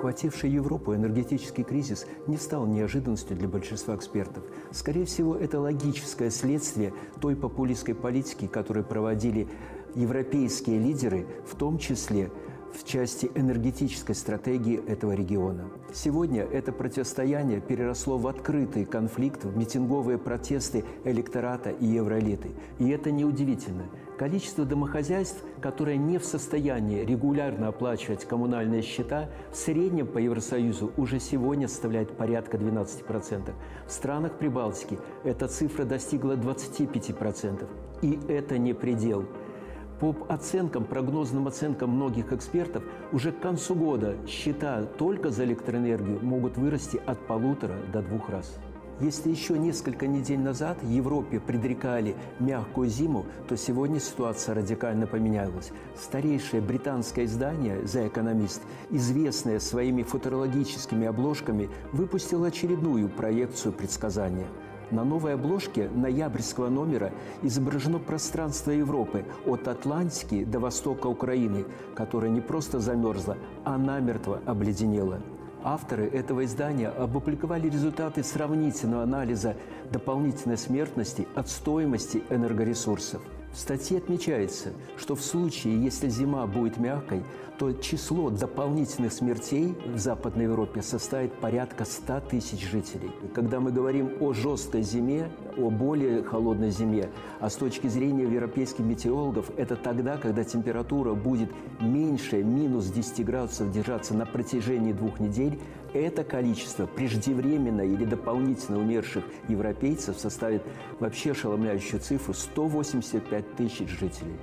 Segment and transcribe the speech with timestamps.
[0.00, 4.42] Охвативший Европу энергетический кризис не стал неожиданностью для большинства экспертов.
[4.70, 9.46] Скорее всего, это логическое следствие той популистской политики, которую проводили
[9.94, 12.30] европейские лидеры, в том числе
[12.72, 15.64] в части энергетической стратегии этого региона.
[15.92, 22.50] Сегодня это противостояние переросло в открытый конфликт, в митинговые протесты электората и евроэлиты.
[22.78, 23.84] И это неудивительно.
[24.18, 31.18] Количество домохозяйств, которые не в состоянии регулярно оплачивать коммунальные счета, в среднем по Евросоюзу уже
[31.20, 33.52] сегодня составляет порядка 12%.
[33.86, 37.66] В странах Прибалтики эта цифра достигла 25%.
[38.02, 39.24] И это не предел.
[40.00, 42.82] По оценкам, прогнозным оценкам многих экспертов,
[43.12, 48.56] уже к концу года счета только за электроэнергию могут вырасти от полутора до двух раз.
[49.00, 55.70] Если еще несколько недель назад Европе предрекали мягкую зиму, то сегодня ситуация радикально поменялась.
[55.96, 58.60] Старейшее британское издание «The Economist»,
[58.90, 64.46] известное своими футурологическими обложками, выпустило очередную проекцию предсказания–
[64.90, 72.40] на новой обложке ноябрьского номера изображено пространство Европы от Атлантики до востока Украины, которая не
[72.40, 75.20] просто замерзла, а намертво обледенела.
[75.62, 79.56] Авторы этого издания опубликовали результаты сравнительного анализа
[79.92, 83.20] дополнительной смертности от стоимости энергоресурсов–
[83.52, 87.22] в статье отмечается, что в случае, если зима будет мягкой,
[87.60, 93.10] то число дополнительных смертей в Западной Европе составит порядка 100 тысяч жителей.
[93.34, 98.78] Когда мы говорим о жесткой зиме, о более холодной зиме, а с точки зрения европейских
[98.78, 105.58] метеорологов, это тогда, когда температура будет меньше минус 10 градусов держаться на протяжении двух недель,
[105.92, 110.62] это количество преждевременно или дополнительно умерших европейцев составит
[110.98, 114.36] вообще ошеломляющую цифру 185 тысяч жителей.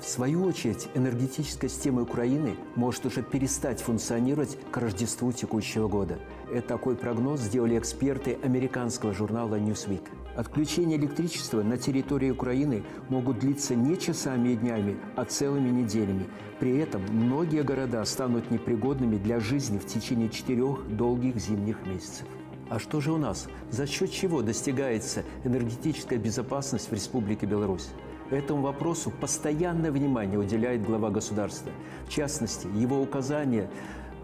[0.00, 6.18] В свою очередь, энергетическая система Украины может уже перестать функционировать к Рождеству текущего года.
[6.52, 10.02] Это такой прогноз сделали эксперты американского журнала Newsweek.
[10.36, 16.26] Отключение электричества на территории Украины могут длиться не часами и днями, а целыми неделями.
[16.58, 22.26] При этом многие города станут непригодными для жизни в течение четырех долгих зимних месяцев.
[22.68, 23.46] А что же у нас?
[23.70, 27.88] За счет чего достигается энергетическая безопасность в Республике Беларусь?
[28.34, 31.70] Этому вопросу постоянное внимание уделяет глава государства.
[32.04, 33.70] В частности, его указания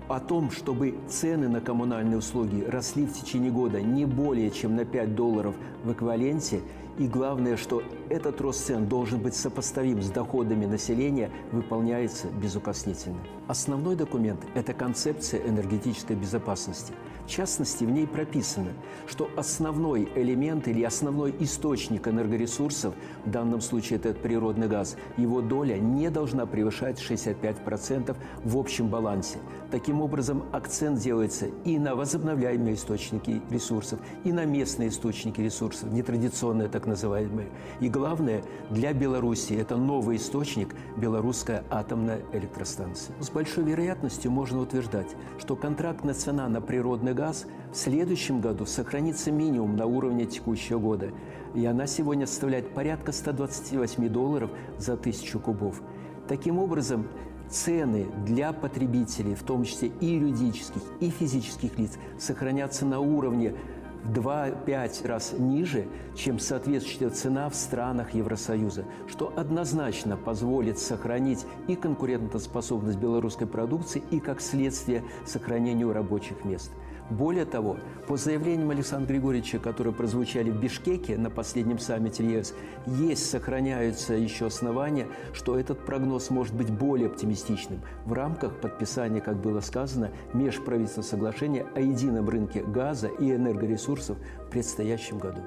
[0.08, 4.84] о том, чтобы цены на коммунальные услуги росли в течение года не более чем на
[4.84, 5.54] 5 долларов
[5.84, 6.60] в эквиваленте,
[6.98, 13.20] и главное, что этот рост цен должен быть сопоставим с доходами населения, выполняется безукоснительно.
[13.46, 16.92] Основной документ– это концепция энергетической безопасности.
[17.26, 18.70] В частности, в ней прописано,
[19.06, 22.94] что основной элемент или основной источник энергоресурсов,
[23.24, 29.38] в данном случае это природный газ, его доля не должна превышать 65% в общем балансе.
[29.70, 36.68] Таким образом, акцент делается и на возобновляемые источники ресурсов, и на местные источники ресурсов, нетрадиционные
[36.68, 37.48] так называемые.
[37.80, 43.14] И главное, для Беларуси это новый источник– белорусская атомная электростанция.
[43.20, 49.30] С большой вероятностью можно утверждать, что контрактная цена на природный газ в следующем году сохранится
[49.30, 51.10] минимум на уровне текущего года.
[51.54, 55.82] И она сегодня составляет порядка 128 долларов за тысячу кубов.
[56.28, 57.08] Таким образом,
[57.50, 63.54] цены для потребителей, в том числе и юридических, и физических лиц, сохранятся на уровне
[64.02, 71.76] в 2-5 раз ниже, чем соответствующая цена в странах Евросоюза, что однозначно позволит сохранить и
[71.76, 76.72] конкурентоспособность белорусской продукции, и, как следствие, сохранению рабочих мест–
[77.10, 77.76] более того,
[78.06, 82.54] по заявлениям Александра Григорьевича, которые прозвучали в Бишкеке на последнем саммите ЕС,
[82.86, 89.36] есть, сохраняются еще основания, что этот прогноз может быть более оптимистичным в рамках подписания, как
[89.36, 94.16] было сказано, межправительственного соглашения о едином рынке газа и энергоресурсов
[94.46, 95.40] в предстоящем году.